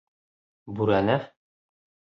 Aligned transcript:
Бүрәнә! 0.79 1.21